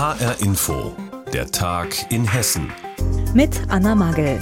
[0.00, 0.96] HR Info,
[1.30, 2.72] der Tag in Hessen.
[3.34, 4.40] Mit Anna Magel.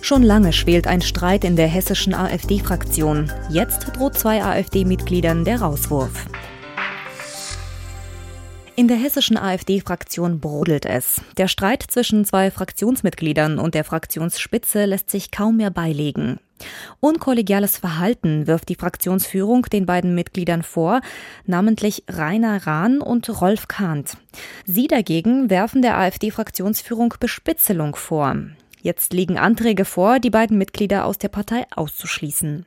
[0.00, 3.30] Schon lange schwelt ein Streit in der hessischen AfD-Fraktion.
[3.50, 6.24] Jetzt droht zwei AfD-Mitgliedern der Rauswurf.
[8.76, 11.20] In der hessischen AfD-Fraktion brodelt es.
[11.36, 16.40] Der Streit zwischen zwei Fraktionsmitgliedern und der Fraktionsspitze lässt sich kaum mehr beilegen.
[17.00, 21.00] Unkollegiales Verhalten wirft die Fraktionsführung den beiden Mitgliedern vor,
[21.46, 24.16] namentlich Rainer Rahn und Rolf Kahnt.
[24.64, 28.34] Sie dagegen werfen der AfD-Fraktionsführung Bespitzelung vor.
[28.88, 32.64] Jetzt liegen Anträge vor, die beiden Mitglieder aus der Partei auszuschließen.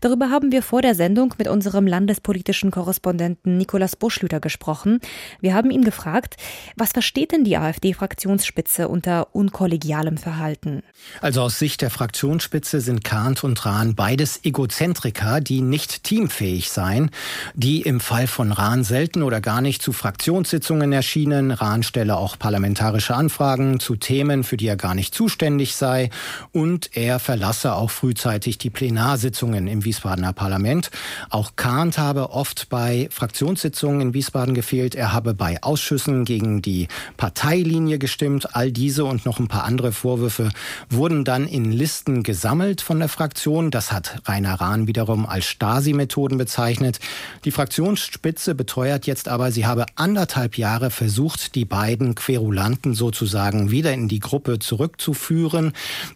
[0.00, 4.98] Darüber haben wir vor der Sendung mit unserem landespolitischen Korrespondenten Nikolaus Buschlüter gesprochen.
[5.40, 6.38] Wir haben ihn gefragt,
[6.74, 10.82] was versteht denn die AfD-Fraktionsspitze unter unkollegialem Verhalten?
[11.20, 17.12] Also aus Sicht der Fraktionsspitze sind Kahnt und Rahn beides Egozentriker, die nicht teamfähig seien,
[17.54, 21.52] die im Fall von Rahn selten oder gar nicht zu Fraktionssitzungen erschienen.
[21.52, 26.10] Rahn stelle auch parlamentarische Anfragen zu Themen, für die er gar nicht zuständig sei
[26.52, 30.90] und er verlasse auch frühzeitig die Plenarsitzung Sitzungen im Wiesbadener Parlament.
[31.30, 34.94] Auch Kahnt habe oft bei Fraktionssitzungen in Wiesbaden gefehlt.
[34.94, 38.54] Er habe bei Ausschüssen gegen die Parteilinie gestimmt.
[38.54, 40.50] All diese und noch ein paar andere Vorwürfe
[40.88, 43.70] wurden dann in Listen gesammelt von der Fraktion.
[43.70, 46.98] Das hat Rainer Rahn wiederum als Stasi-Methoden bezeichnet.
[47.44, 53.92] Die Fraktionsspitze beteuert jetzt aber, sie habe anderthalb Jahre versucht, die beiden Querulanten sozusagen wieder
[53.92, 55.39] in die Gruppe zurückzuführen.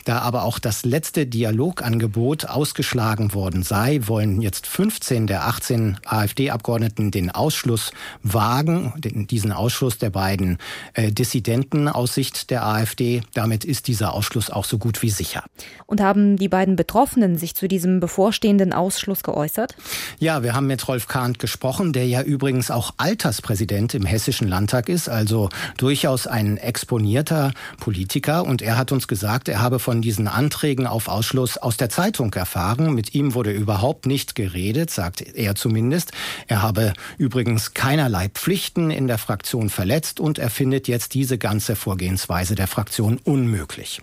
[0.05, 7.11] Da aber auch das letzte Dialogangebot ausgeschlagen worden sei, wollen jetzt 15 der 18 AfD-Abgeordneten
[7.11, 10.59] den Ausschluss wagen, diesen Ausschluss der beiden
[10.95, 13.23] äh, Dissidenten aus Sicht der AfD.
[13.35, 15.45] Damit ist dieser Ausschluss auch so gut wie sicher.
[15.87, 19.75] Und haben die beiden Betroffenen sich zu diesem bevorstehenden Ausschluss geäußert?
[20.19, 24.89] Ja, wir haben mit Rolf Kahnt gesprochen, der ja übrigens auch Alterspräsident im Hessischen Landtag
[24.89, 28.45] ist, also durchaus ein exponierter Politiker.
[28.45, 29.14] Und er hat uns gesagt,
[29.49, 32.95] er habe von diesen Anträgen auf Ausschluss aus der Zeitung erfahren.
[32.95, 36.13] Mit ihm wurde überhaupt nicht geredet, sagt er zumindest.
[36.49, 41.77] Er habe übrigens keinerlei Pflichten in der Fraktion verletzt und er findet jetzt diese ganze
[41.77, 44.01] Vorgehensweise der Fraktion unmöglich.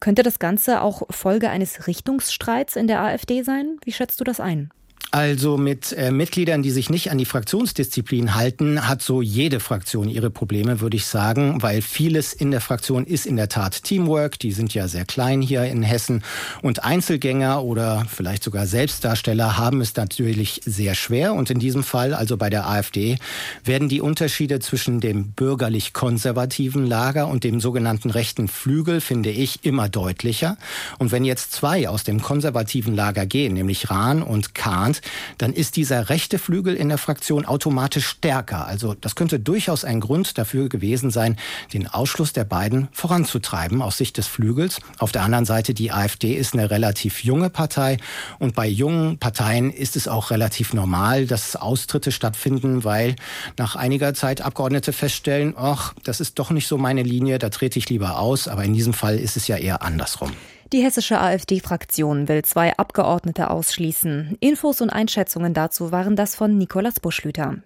[0.00, 3.78] Könnte das Ganze auch Folge eines Richtungsstreits in der AfD sein?
[3.84, 4.70] Wie schätzt du das ein?
[5.10, 10.08] Also mit äh, Mitgliedern, die sich nicht an die Fraktionsdisziplin halten, hat so jede Fraktion
[10.08, 14.38] ihre Probleme, würde ich sagen, weil vieles in der Fraktion ist in der Tat Teamwork.
[14.38, 16.22] Die sind ja sehr klein hier in Hessen.
[16.62, 21.34] Und Einzelgänger oder vielleicht sogar Selbstdarsteller haben es natürlich sehr schwer.
[21.34, 23.18] Und in diesem Fall, also bei der AfD,
[23.64, 29.90] werden die Unterschiede zwischen dem bürgerlich-konservativen Lager und dem sogenannten rechten Flügel, finde ich, immer
[29.90, 30.56] deutlicher.
[30.98, 34.54] Und wenn jetzt zwei aus dem konservativen Lager gehen, nämlich Rahn und
[34.92, 35.00] Kahnt,
[35.38, 38.66] dann ist dieser rechte Flügel in der Fraktion automatisch stärker.
[38.66, 41.36] Also das könnte durchaus ein Grund dafür gewesen sein,
[41.72, 44.80] den Ausschluss der beiden voranzutreiben aus Sicht des Flügels.
[44.98, 47.96] Auf der anderen Seite, die AfD ist eine relativ junge Partei
[48.38, 53.16] und bei jungen Parteien ist es auch relativ normal, dass Austritte stattfinden, weil
[53.56, 57.78] nach einiger Zeit Abgeordnete feststellen, ach, das ist doch nicht so meine Linie, da trete
[57.78, 58.48] ich lieber aus.
[58.48, 60.32] Aber in diesem Fall ist es ja eher andersrum.
[60.72, 64.38] Die hessische AfD-Fraktion will zwei Abgeordnete ausschließen.
[64.40, 67.56] Infos und Einschätzungen dazu waren das von Nikolaus Buschlüter.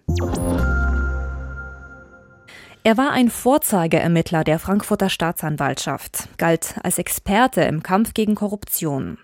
[2.82, 9.18] Er war ein Vorzeigeermittler der Frankfurter Staatsanwaltschaft, galt als Experte im Kampf gegen Korruption.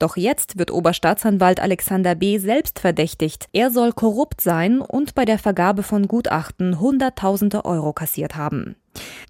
[0.00, 2.38] Doch jetzt wird Oberstaatsanwalt Alexander B.
[2.38, 3.48] selbst verdächtigt.
[3.52, 8.76] Er soll korrupt sein und bei der Vergabe von Gutachten Hunderttausende Euro kassiert haben.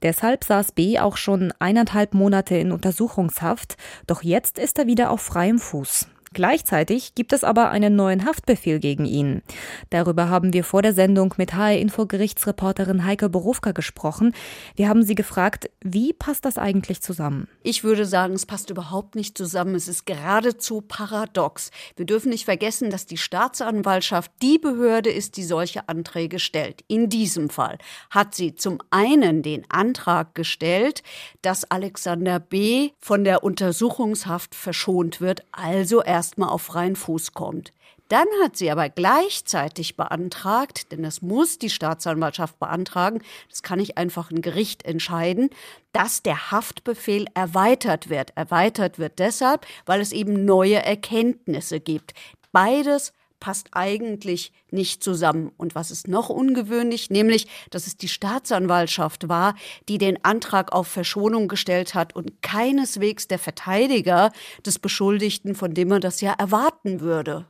[0.03, 5.21] Deshalb saß B auch schon eineinhalb Monate in Untersuchungshaft, doch jetzt ist er wieder auf
[5.21, 6.07] freiem Fuß.
[6.33, 9.43] Gleichzeitig gibt es aber einen neuen Haftbefehl gegen ihn.
[9.91, 14.33] Darüber haben wir vor der Sendung mit HR-Info-Gerichtsreporterin Heike Berufka gesprochen.
[14.77, 17.49] Wir haben sie gefragt, wie passt das eigentlich zusammen?
[17.65, 19.75] Ich würde sagen, es passt überhaupt nicht zusammen.
[19.75, 21.73] Es ist geradezu paradox.
[21.97, 26.85] Wir dürfen nicht vergessen, dass die Staatsanwaltschaft die Behörde ist, die solche Anträge stellt.
[26.87, 27.77] In diesem Fall
[28.09, 31.03] hat sie zum einen den Antrag gestellt,
[31.43, 32.91] dass Alexander B.
[33.01, 37.73] von der Untersuchungshaft verschont wird, also er erstmal auf freien Fuß kommt.
[38.09, 43.97] Dann hat sie aber gleichzeitig beantragt, denn das muss die Staatsanwaltschaft beantragen, das kann nicht
[43.97, 45.49] einfach ein Gericht entscheiden,
[45.93, 48.37] dass der Haftbefehl erweitert wird.
[48.37, 52.13] Erweitert wird deshalb, weil es eben neue Erkenntnisse gibt.
[52.53, 55.51] Beides passt eigentlich nicht zusammen.
[55.57, 59.55] Und was ist noch ungewöhnlich, nämlich, dass es die Staatsanwaltschaft war,
[59.89, 64.31] die den Antrag auf Verschonung gestellt hat und keineswegs der Verteidiger
[64.65, 67.47] des Beschuldigten, von dem man das ja erwarten würde.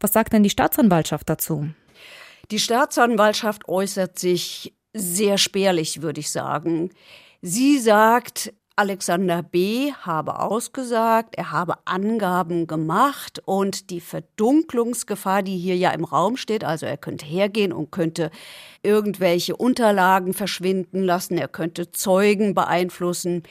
[0.00, 1.68] Was sagt denn die Staatsanwaltschaft dazu?
[2.50, 6.90] Die Staatsanwaltschaft äußert sich sehr spärlich, würde ich sagen.
[7.42, 9.92] Sie sagt, Alexander B.
[9.92, 16.64] habe ausgesagt, er habe Angaben gemacht und die Verdunklungsgefahr, die hier ja im Raum steht,
[16.64, 18.32] also er könnte hergehen und könnte
[18.82, 23.44] irgendwelche Unterlagen verschwinden lassen, er könnte Zeugen beeinflussen,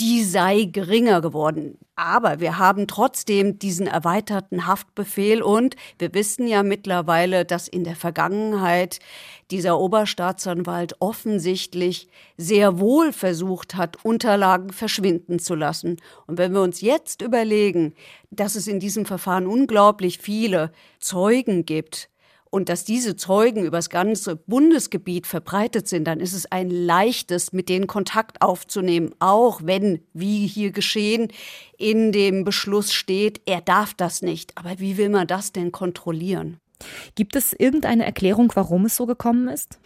[0.00, 1.78] die sei geringer geworden.
[1.94, 7.96] Aber wir haben trotzdem diesen erweiterten Haftbefehl und wir wissen ja mittlerweile, dass in der
[7.96, 9.00] Vergangenheit
[9.50, 12.08] dieser Oberstaatsanwalt offensichtlich
[12.38, 15.96] sehr wohl versucht hat, Unterlagen verschwinden zu lassen.
[16.26, 17.94] Und wenn wir uns jetzt überlegen,
[18.30, 22.09] dass es in diesem Verfahren unglaublich viele Zeugen gibt,
[22.50, 27.68] und dass diese Zeugen übers ganze Bundesgebiet verbreitet sind, dann ist es ein leichtes, mit
[27.68, 31.28] denen Kontakt aufzunehmen, auch wenn, wie hier geschehen,
[31.78, 34.52] in dem Beschluss steht, er darf das nicht.
[34.56, 36.58] Aber wie will man das denn kontrollieren?
[37.14, 39.78] Gibt es irgendeine Erklärung, warum es so gekommen ist?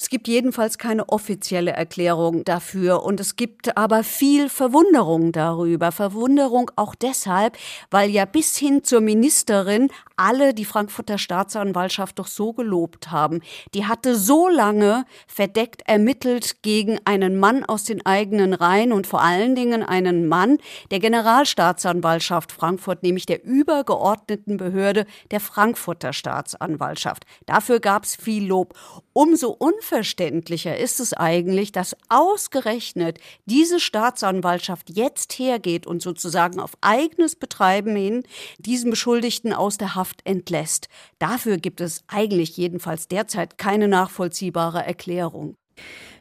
[0.00, 5.90] Es gibt jedenfalls keine offizielle Erklärung dafür und es gibt aber viel Verwunderung darüber.
[5.90, 7.58] Verwunderung auch deshalb,
[7.90, 13.40] weil ja bis hin zur Ministerin alle die Frankfurter Staatsanwaltschaft doch so gelobt haben.
[13.74, 19.22] Die hatte so lange verdeckt ermittelt gegen einen Mann aus den eigenen Reihen und vor
[19.22, 20.58] allen Dingen einen Mann
[20.90, 27.24] der Generalstaatsanwaltschaft Frankfurt, nämlich der übergeordneten Behörde der Frankfurter Staatsanwaltschaft.
[27.46, 28.74] Dafür gab es viel Lob.
[29.12, 37.36] Umso unverständlicher ist es eigentlich, dass ausgerechnet diese Staatsanwaltschaft jetzt hergeht und sozusagen auf eigenes
[37.36, 38.22] Betreiben hin
[38.58, 40.88] diesen Beschuldigten aus der Haft entlässt.
[41.18, 45.56] Dafür gibt es eigentlich jedenfalls derzeit keine nachvollziehbare Erklärung.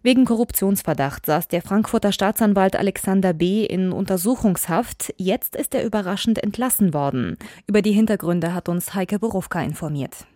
[0.03, 3.65] Wegen Korruptionsverdacht saß der Frankfurter Staatsanwalt Alexander B.
[3.65, 5.13] in Untersuchungshaft.
[5.17, 7.37] Jetzt ist er überraschend entlassen worden.
[7.65, 10.27] Über die Hintergründe hat uns Heike Berufka informiert.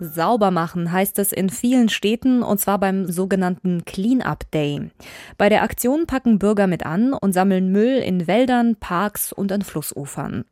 [0.00, 4.90] Sauber machen heißt es in vielen Städten und zwar beim sogenannten Clean-up Day.
[5.38, 9.62] Bei der Aktion packen Bürger mit an und sammeln Müll in Wäldern, Parks und an
[9.62, 10.44] Flussufern.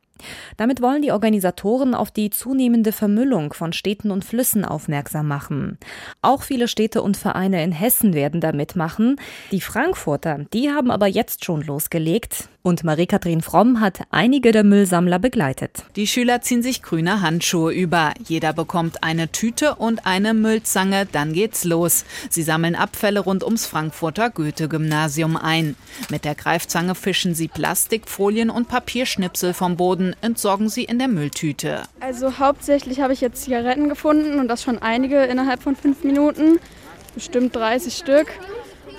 [0.57, 5.79] Damit wollen die Organisatoren auf die zunehmende Vermüllung von Städten und Flüssen aufmerksam machen.
[6.21, 9.17] Auch viele Städte und Vereine in Hessen werden da mitmachen.
[9.51, 12.49] Die Frankfurter, die haben aber jetzt schon losgelegt.
[12.65, 15.83] Und Marie-Kathrin Fromm hat einige der Müllsammler begleitet.
[15.97, 18.15] Die Schüler ziehen sich grüne Handschuhe über.
[18.29, 22.05] Jeder bekommt eine Tüte und eine Müllzange, dann geht's los.
[22.31, 25.75] Sie sammeln Abfälle rund ums Frankfurter Goethe-Gymnasium ein.
[26.09, 31.83] Mit der Greifzange fischen sie Plastikfolien und Papierschnipsel vom Boden, entsorgen sie in der Mülltüte.
[32.01, 36.59] Also hauptsächlich habe ich jetzt Zigaretten gefunden und das schon einige innerhalb von fünf Minuten.
[37.15, 38.29] Bestimmt 30 Stück.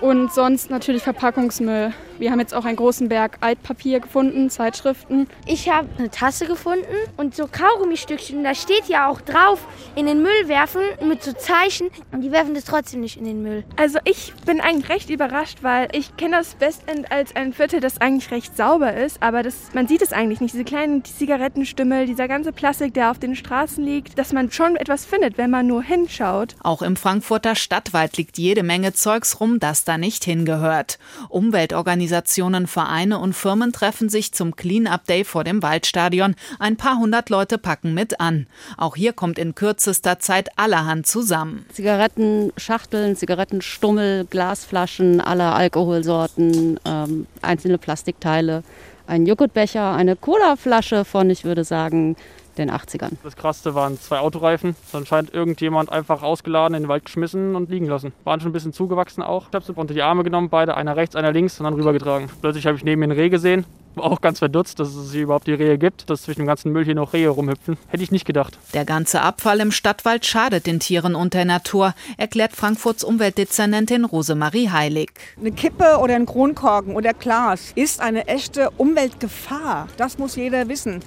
[0.01, 1.93] Und sonst natürlich Verpackungsmüll.
[2.19, 5.27] Wir haben jetzt auch einen großen Berg Altpapier gefunden, Zeitschriften.
[5.47, 6.85] Ich habe eine Tasse gefunden
[7.17, 8.43] und so Kaugummi-Stückchen.
[8.43, 9.65] Da steht ja auch drauf,
[9.95, 11.89] in den Müll werfen mit so Zeichen.
[12.11, 13.63] Und die werfen das trotzdem nicht in den Müll.
[13.77, 17.99] Also ich bin eigentlich recht überrascht, weil ich kenne das Westend als ein Viertel, das
[17.99, 19.21] eigentlich recht sauber ist.
[19.21, 20.53] Aber das, man sieht es eigentlich nicht.
[20.53, 25.05] Diese kleinen Zigarettenstümmel, dieser ganze Plastik, der auf den Straßen liegt, dass man schon etwas
[25.05, 26.55] findet, wenn man nur hinschaut.
[26.61, 30.99] Auch im Frankfurter Stadtwald liegt jede Menge Zeugs rum, das da nicht hingehört.
[31.29, 36.35] Umweltorganisationen Organisationen, Vereine und Firmen treffen sich zum Clean-Up Day vor dem Waldstadion.
[36.59, 38.45] Ein paar hundert Leute packen mit an.
[38.77, 41.65] Auch hier kommt in kürzester Zeit allerhand zusammen.
[41.71, 48.63] Zigarettenschachteln, Zigarettenstummel, Glasflaschen aller Alkoholsorten, ähm, einzelne Plastikteile,
[49.07, 52.17] ein Joghurtbecher, eine Colaflasche von, ich würde sagen,
[52.57, 53.11] den 80ern.
[53.23, 54.75] Das krasseste waren zwei Autoreifen.
[54.91, 58.13] Dann scheint irgendjemand einfach ausgeladen in den Wald geschmissen und liegen lassen.
[58.23, 59.47] Waren schon ein bisschen zugewachsen auch.
[59.49, 62.29] Ich habe sie unter die Arme genommen, beide, einer rechts, einer links und dann rübergetragen.
[62.41, 63.65] Plötzlich habe ich neben mir ein Reh gesehen.
[63.95, 66.71] War auch ganz verdutzt, dass es hier überhaupt die Rehe gibt, dass zwischen dem ganzen
[66.71, 67.77] Müll hier noch Rehe rumhüpfen.
[67.87, 68.57] Hätte ich nicht gedacht.
[68.73, 74.69] Der ganze Abfall im Stadtwald schadet den Tieren und der Natur, erklärt Frankfurts Umweltdezernentin Rosemarie
[74.71, 75.11] Heilig.
[75.39, 79.87] Eine Kippe oder ein Kronkorken oder Glas ist eine echte Umweltgefahr.
[79.97, 81.01] Das muss jeder wissen.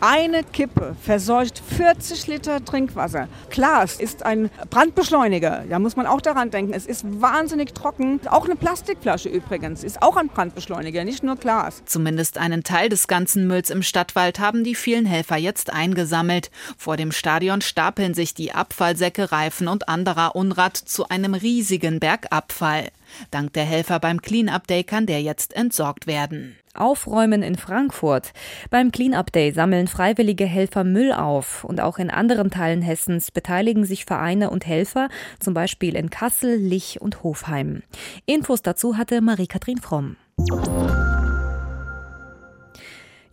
[0.00, 3.28] Eine Kippe verseucht 40 Liter Trinkwasser.
[3.50, 5.64] Glas ist ein Brandbeschleuniger.
[5.68, 6.72] Da muss man auch daran denken.
[6.74, 8.20] Es ist wahnsinnig trocken.
[8.26, 11.82] Auch eine Plastikflasche übrigens ist auch ein Brandbeschleuniger, nicht nur Glas.
[11.86, 16.50] Zumindest einen Teil des ganzen Mülls im Stadtwald haben die vielen Helfer jetzt eingesammelt.
[16.76, 22.26] Vor dem Stadion stapeln sich die Abfallsäcke, Reifen und anderer Unrat zu einem riesigen Berg
[22.30, 22.88] Abfall.
[23.30, 26.56] Dank der Helfer beim Clean-Up Day kann der jetzt entsorgt werden.
[26.74, 28.32] Aufräumen in Frankfurt.
[28.70, 33.84] Beim Clean-Up Day sammeln freiwillige Helfer Müll auf und auch in anderen Teilen Hessens beteiligen
[33.84, 37.82] sich Vereine und Helfer, zum Beispiel in Kassel, Lich und Hofheim.
[38.26, 40.16] Infos dazu hatte Marie-Kathrin Fromm.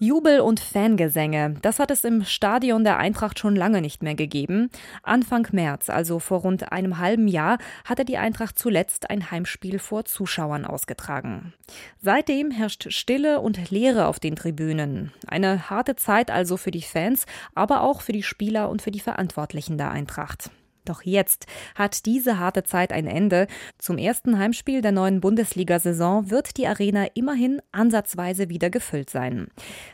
[0.03, 4.71] Jubel und Fangesänge, das hat es im Stadion der Eintracht schon lange nicht mehr gegeben.
[5.03, 10.05] Anfang März, also vor rund einem halben Jahr, hatte die Eintracht zuletzt ein Heimspiel vor
[10.05, 11.53] Zuschauern ausgetragen.
[12.01, 15.11] Seitdem herrscht Stille und Leere auf den Tribünen.
[15.27, 19.01] Eine harte Zeit also für die Fans, aber auch für die Spieler und für die
[19.01, 20.49] Verantwortlichen der Eintracht.
[20.85, 21.45] Doch jetzt
[21.75, 23.47] hat diese harte Zeit ein Ende.
[23.77, 29.47] Zum ersten Heimspiel der neuen Bundesliga-Saison wird die Arena immerhin ansatzweise wieder gefüllt sein.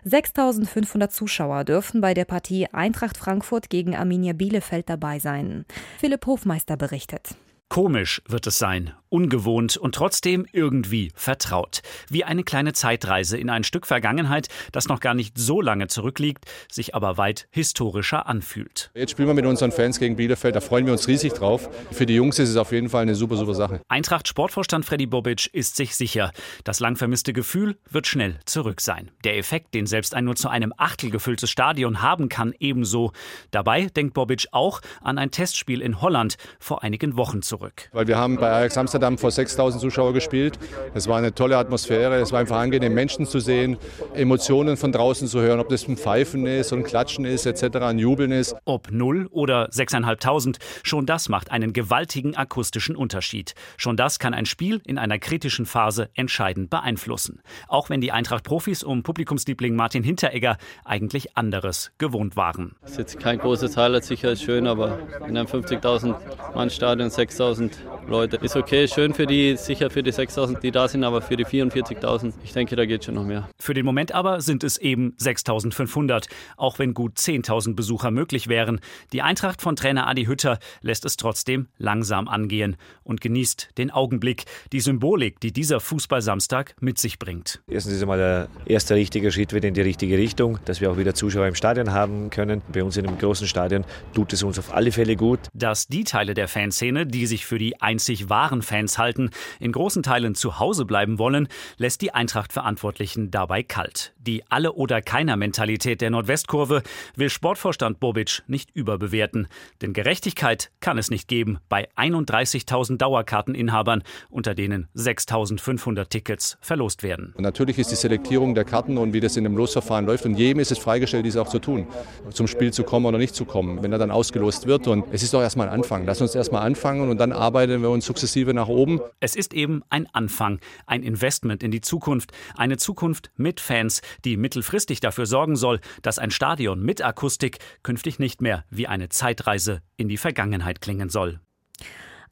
[0.03, 5.65] 6500 Zuschauer dürfen bei der Partie Eintracht Frankfurt gegen Arminia Bielefeld dabei sein.
[5.99, 7.35] Philipp Hofmeister berichtet.
[7.69, 11.81] Komisch wird es sein, ungewohnt und trotzdem irgendwie vertraut.
[12.09, 16.45] Wie eine kleine Zeitreise in ein Stück Vergangenheit, das noch gar nicht so lange zurückliegt,
[16.71, 18.89] sich aber weit historischer anfühlt.
[18.93, 21.69] Jetzt spielen wir mit unseren Fans gegen Bielefeld, da freuen wir uns riesig drauf.
[21.91, 23.81] Für die Jungs ist es auf jeden Fall eine super, super Sache.
[23.89, 26.31] Eintracht Sportvorstand Freddy Bobic ist sich sicher,
[26.63, 29.11] das lang vermisste Gefühl wird schnell zurück sein.
[29.25, 33.11] Der Effekt, den selbst ein nur zu einem Achtel gefülltes Stadion haben kann, ebenso.
[33.51, 37.89] Dabei denkt Bobic auch an ein Testspiel in Holland vor einigen Wochen zurück zurück.
[37.91, 40.59] Weil wir haben bei Ajax Amsterdam vor 6000 Zuschauern gespielt.
[40.93, 42.15] Es war eine tolle Atmosphäre.
[42.15, 43.77] Es war einfach angenehm, Menschen zu sehen,
[44.13, 47.99] Emotionen von draußen zu hören, ob das ein Pfeifen ist, ein Klatschen ist, etc., ein
[47.99, 48.55] Jubeln ist.
[48.65, 53.53] Ob 0 oder 6.500, schon das macht einen gewaltigen akustischen Unterschied.
[53.77, 57.41] Schon das kann ein Spiel in einer kritischen Phase entscheidend beeinflussen.
[57.67, 62.75] Auch wenn die Eintracht-Profis um Publikumsliebling Martin Hinteregger eigentlich anderes gewohnt waren.
[62.81, 66.15] Das ist jetzt kein großes Highlight, sicher ist schön, aber in einem 50.000
[66.55, 67.77] Mann Stadion 6.000 6000
[68.07, 68.37] Leute.
[68.37, 71.45] Ist okay, schön für die, sicher für die 6000, die da sind, aber für die
[71.45, 73.49] 44.000, ich denke, da geht schon noch mehr.
[73.59, 78.79] Für den Moment aber sind es eben 6500, auch wenn gut 10.000 Besucher möglich wären.
[79.11, 84.45] Die Eintracht von Trainer Adi Hütter lässt es trotzdem langsam angehen und genießt den Augenblick,
[84.71, 87.61] die Symbolik, die dieser Fußballsamstag mit sich bringt.
[87.67, 90.97] Erstens ist einmal der erste richtige Schritt wieder in die richtige Richtung, dass wir auch
[90.97, 92.61] wieder Zuschauer im Stadion haben können.
[92.71, 93.83] Bei uns in einem großen Stadion
[94.13, 95.39] tut es uns auf alle Fälle gut.
[95.53, 100.03] Dass die Teile der Fanszene, die sich für die einzig wahren Fans halten, in großen
[100.03, 104.13] Teilen zu Hause bleiben wollen, lässt die Eintracht-Verantwortlichen dabei kalt.
[104.27, 106.83] Die Alle- oder Keiner-Mentalität der Nordwestkurve
[107.15, 109.47] will Sportvorstand Bobic nicht überbewerten.
[109.81, 117.33] Denn Gerechtigkeit kann es nicht geben bei 31.000 Dauerkarteninhabern, unter denen 6.500 Tickets verlost werden.
[117.37, 120.35] Und natürlich ist die Selektierung der Karten und wie das in dem Losverfahren läuft und
[120.35, 121.87] jedem ist es freigestellt, dies auch zu tun,
[122.29, 124.87] zum Spiel zu kommen oder nicht zu kommen, wenn er dann ausgelost wird.
[124.87, 126.05] Und es ist doch erstmal ein Anfang.
[126.05, 128.99] Lass uns erstmal anfangen und dann arbeiten wir uns sukzessive nach oben.
[129.21, 134.37] Es ist eben ein Anfang, ein Investment in die Zukunft, eine Zukunft mit Fans, die
[134.37, 139.81] mittelfristig dafür sorgen soll, dass ein Stadion mit Akustik künftig nicht mehr wie eine Zeitreise
[139.95, 141.39] in die Vergangenheit klingen soll.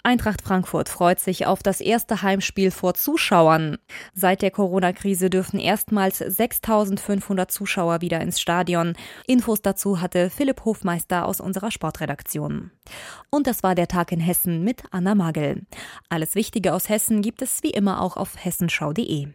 [0.05, 3.79] Eintracht Frankfurt freut sich auf das erste Heimspiel vor Zuschauern.
[4.13, 8.93] Seit der Corona-Krise dürfen erstmals 6500 Zuschauer wieder ins Stadion.
[9.25, 12.69] Infos dazu hatte Philipp Hofmeister aus unserer Sportredaktion.
[13.31, 15.65] Und das war der Tag in Hessen mit Anna Magel.
[16.07, 19.29] Alles Wichtige aus Hessen gibt es wie immer auch auf hessenschau.de.